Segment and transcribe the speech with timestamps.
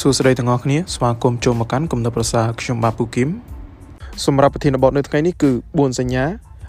[0.00, 3.28] សួស្តីទាំងអស់គ្នាស្វាគមន៍ចូលមកកាន់គំនិតប្រសាខ្ញុំបាទពូគឹម
[4.24, 6.24] សម្រាប់ប្រធានបទនៅថ្ងៃនេះគឺ4សញ្ញា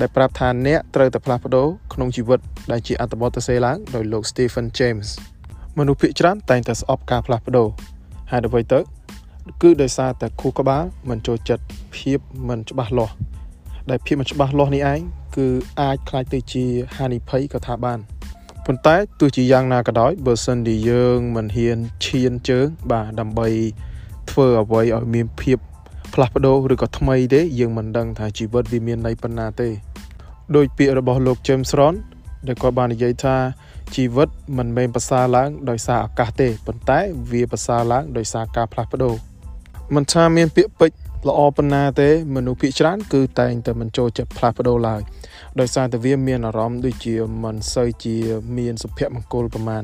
[0.00, 2.40] ដែលប្រាប់ថាអ្នកត្រូវតែផ្លាស់ប្ដូរក្នុងជីវិត
[2.70, 5.08] ដែលជាអត្ថបទទៅសេឡើងដោយលោក Stephen James
[5.78, 7.68] មនុស្សភាគច្រើនតែងតែស្អប់ការផ្លាស់ប្ដូរ
[8.30, 8.80] ហើយអ្វីទៅ
[9.62, 11.64] គឺដោយសារតែខួរក្បាលមិនចូលចិត្ត
[11.96, 13.14] ភាពមិនច្បាស់លាស់
[13.90, 15.00] ដែលភាពមិនច្បាស់លាស់នេះឯង
[15.36, 15.48] គឺ
[15.80, 16.64] អាចខ្លាចទៅជា
[16.96, 18.00] ហានិភ័យក៏ថាបាន។
[18.68, 23.48] ប៉ុន្តែទោះជាយ៉ាងណាក៏ដោយបើសិនជាយើងមិនហ៊ានឈានជើងបាទដើម្បី
[24.30, 25.58] ធ្វើអ្វីឲ្យមានភាព
[26.14, 29.68] ផ្លាស់ប្ដូរឬក៏ថ្មីទេយើងមិនដឹងថាជីវិតវាមានន័យប៉ុណ្ណាទេ
[30.56, 31.94] ដោយពាក្យរបស់លោក James Ron
[32.46, 33.36] ដែលគាត់បាននិយាយថា
[33.94, 36.98] ជីវិតមិនមែនប្រសើរឡើងដោយសារឱកាសទេប៉ុន្តែ
[37.30, 39.14] វាប្រសើរឡើងដោយសារការផ្លាស់ប្ដូរ
[39.94, 40.98] មិនថាមានពាក្យពេចន៍
[41.28, 45.00] ល្អប៉ុណ្ណាទេមនុស្សភាគច្រើនគឺតែងតែមិនចូលចិត្តផ្លាស់ប្ដូរឡើយ
[45.60, 48.16] ដោយសារតែវាមានអារម្មណ៍ដូចជាមិនសូវជា
[48.56, 49.82] មានសុភមង្គលប្រមាណ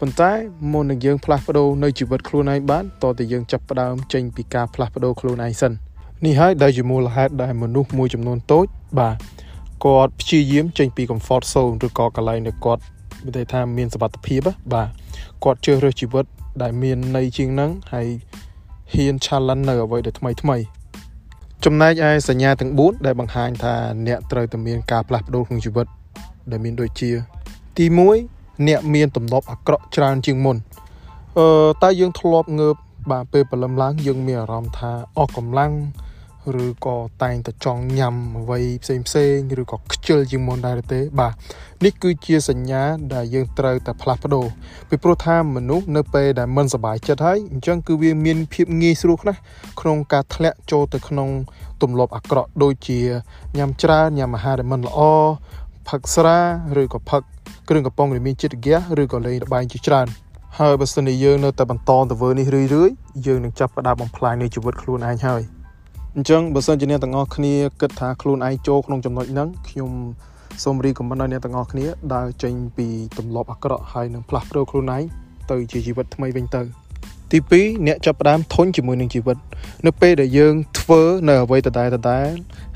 [0.00, 0.32] ប៉ុន្តែ
[0.72, 5.72] មុននឹងយើងផ្លាស់ប្ដូរនៅជីវិតខ្លួនឯងបានតើតើយើងចាប់ផ្ដើមចេញពីការផ្លាស់ប្ដូរខ្លួនឯងសិន
[6.24, 8.66] នេះហើយដែលជាមូលហេតុដែលមនុស្សមួយចំនួនតូច
[8.98, 9.16] បាទ
[9.84, 12.82] គាត់ព្យាយាមចេញពី comfort zone ឬក៏កន្លែងដែលគាត់
[13.24, 14.40] មានន័យថាមានសុវត្ថិភាព
[14.72, 14.88] បាទ
[15.44, 16.24] គាត់ជ្រើសរើសជីវិត
[16.62, 18.08] ដែលមានន័យជាងហ្នឹងហើយ
[18.94, 20.56] ហ៊ាន challenge នៅអ្វីដែលថ្មីថ្មី
[21.64, 23.74] ចំណែកឯសញ្ញាទាំង4ដែលបង្ហាញថា
[24.06, 25.86] អ្នកត្រូវតែមានការផ្លាស់ប្ដូរក្នុងជីវិត
[26.50, 27.10] ដែលមានដូចជា
[27.78, 27.86] ទី
[28.26, 30.56] 1អ្នកមានទំនាប់អាក្រក់ច្រើនជាងមុន
[31.38, 32.76] អឺតែយើងធ្លាប់ងើប
[33.10, 35.72] បាទពេលព្រលឹមឡើងយើងមានអារម្មណ៍ថាអស់កម្លាំង
[36.64, 41.32] ឬក៏តែងតែចង់ញ៉ាំអ្វីផ្សេងផ្សេងឬក៏ខ្ជិលជាងមុនដែរទេ បាទ
[41.84, 42.82] នេះគឺជាសញ្ញា
[43.14, 44.46] ដែលយើងត្រូវតែផ្លាស់ប្ដូរ
[44.88, 49.36] ពីព្រោះថាមនុស្សនៅពេលដែលមិនសប្បាយចិត្តហើយអញ្ចឹងគឺវាមានភាពងាយស្រួលខ្លះ
[49.80, 51.28] ក្នុងការធ្លាក់ចូលទៅក្នុង
[51.82, 53.00] ទម្លាប់អាក្រក់ដូចជា
[53.58, 55.00] ញ៉ាំច្រើនញ៉ាំអាហារដែលមិនល្អ
[55.88, 56.38] ផឹកស្រា
[56.82, 57.22] ឬក៏ផឹក
[57.68, 60.06] គ្រឿងកំប៉ុងដែលមានជាតិហ្គាសឬក៏លេងល្បែងជាច្រើន
[60.58, 62.92] ហើយបើសិនជាយើងនៅតែបន្តទៅធ្វើនេះរឿយៗ
[63.26, 65.59] យើងនឹងចាប់ផ្ដើមបំផ្លាញនៃជីវិតខ្លួនឯងហើយ
[66.16, 69.90] អញ្ចឹងបើសិនជាអ្នកទាំងអស់គ្នាគិតថាខ្លួនឯងចូលក្នុងចំណុចហ្នឹងខ្ញុំ
[70.64, 72.86] សូមរីកមិនដល់អ្នកទាំងអស់គ្នាដើរចេញពី
[73.18, 75.02] ទម្លាប់អាក្រក់ហើយនឹងផ្លាស់ប្ដូរខ្លួនឯង
[75.50, 76.62] ទៅជាជីវិតថ្មីវិញទៅ
[77.30, 79.36] ទី2អ្នកចាប់ផ្ដើមធន់ជាមួយនឹងជីវិត
[79.86, 82.28] នៅពេលដែលយើងធ្វើនៅអ្វីដដែលដដែល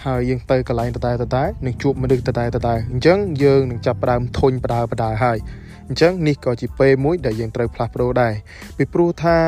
[0.04, 5.38] ហើយយើងទៅកន្លែងដដែលដដែលនឹងជួបមនុស្សដដែលដដែលអញ្ចឹងយើងនឹងចាប់ផ្ដើមធន់បដើបដើហើយ
[5.88, 8.34] អញ្ចឹងនេះក៏ជាពេលមួយដែលយើងត្រូវផ្លាស់ប្ដូរដែរ
[8.76, 9.38] ពីព្រោះថា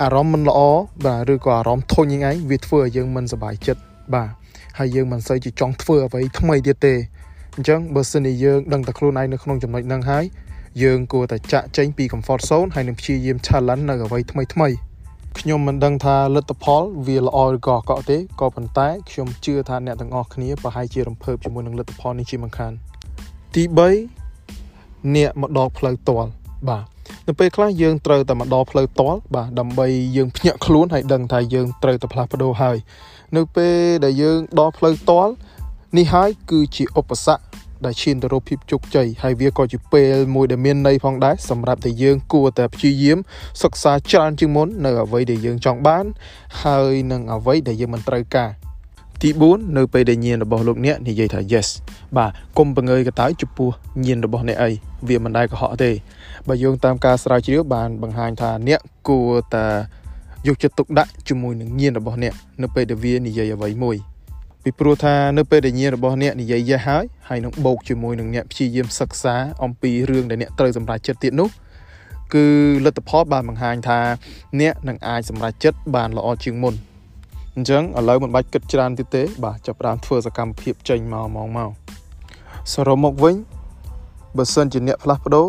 [0.00, 0.60] អារម្មណ៍មិនល្អ
[1.06, 3.80] បាទឬក៏អារម្មណ៍ធុញយ៉ាងឯងវាធ្វើឲ្យយើងមិនសប្បាយចិត្ត
[4.14, 4.30] បាទ
[4.78, 6.94] ហើយយើងមិនសូវជាចង់ធ្វើអ្វីថ្មីទៀតទេ
[7.56, 10.24] អញ្ចឹងបើសិនជាយើងដឹងតែខ្លួនឯងនៅក្នុងចំណុចហ្នឹងហើយ
[10.82, 14.68] យើងគួរតែចាក់ចេញពី comfort zone ហើយនឹងព្យាយាម challenge នៅអ្វីថ្មីថ្មី
[15.38, 22.72] ខ្ញុំមិនដឹងថាលទ្ធផលវាល្អឬក៏អាក្រក់ទេក៏ប៉ុន្តែខ្ញុំជឿថាអ្នកទាំងអស់គ្នាប្រហែលជារំភើបជាមួយនឹងលទ្ធផលនេះជាមិនខាន
[23.54, 23.62] ទី
[24.38, 26.30] 3អ្នកមកដល់ផ្លូវតល់
[26.68, 26.91] បាទ
[27.28, 32.76] នៅពេលខ្លះយើងត្រូវតែមកដល់ផ្លូវតល់បាទដើម្បីយើងភ្ញាក់ខ្លួនហើយដឹងថាយើងត្រូវតែផ្លាស់ប្ដូរហើយ
[33.36, 35.32] នៅពេលដែលយើងដល់ផ្លូវតល់
[35.96, 37.42] នេះហើយគឺជាឧបសគ្គ
[37.86, 43.18] ដែលឈានទៅរកភាពជោគជ័យហើយវាក៏ជាពេលមួយដែលមានន័យផងដែរសម្រាប់តែយើងគួរតែព្យាយាម
[43.62, 46.04] សិក្សាច្រើនជាងមុននៅអ្វីដែលយើងចង់បាន
[46.62, 48.50] ហើយនឹងអ្វីដែលយើងមិនត្រូវការ
[49.22, 51.68] ទី4នៅពេលដែលញៀនរបស់លោកអ្នកនិយាយថា yes
[52.16, 53.70] បាទកុំបង្ងើយកតើចំពោះ
[54.04, 54.70] ញៀនរបស់អ្នកអី
[55.08, 55.90] វាមិនដែលកុហកទេ
[56.48, 59.66] បើយោងតាមការស្រាវជ្រាវបានបង្ហាញថាអ្នកគួរតែ
[60.46, 63.96] យកចិត្តទុកដាក់ជាមួយនឹងញៀនរបស់អ្នកនៅពេលដែលវានិយាយអ្វីមួយ
[64.62, 69.34] ពីព្រោះថានៅពេលដែលញាណរបស់អ្នកនិយាយយេះហើយហើយនឹងបូកជាមួយនឹងអ្នកព្យាយាមសិក្សា
[69.64, 71.48] អំពីរឿងដែលអ្នកត្រូវសម្រេចចិត្តទៀតនោះ
[72.34, 72.46] គឺ
[72.84, 74.00] លទ្ធផលបានបង្ហាញថា
[74.60, 76.76] អ្នកនឹងអាចសម្រេចចិត្តបានល្អជាងមុន
[77.56, 81.70] អញ្ចឹងឥឡូវមិនបាច់គិតច្រើនទៀតទេបាទចាប់ផ្ដើមធ្វើសកម្មភាពចេញមកមកមក
[82.72, 83.34] សរុបមកវិញ
[84.36, 85.46] បើសិនជាអ្នកផ្លាស់ប្ដូរ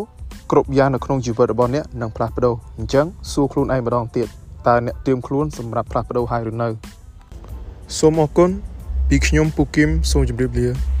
[0.50, 4.28] គ្រប់យ៉ាងនៅក្នុងជីវិតរបស់អ្នកនឹងផ្លាស់ប្ដូរអញ្ចឹងសួរខ្លួនឯងម្ដងទៀត
[4.66, 6.68] តើអ្នកត្រៀមខ្លួនសម្រាប់ផ្លាស់ប្ដូរហើយឬនៅ
[7.98, 8.50] សូមអរគុណ
[9.08, 10.93] ពីខ្ញុំពូគឹមសូមជម្រាបលា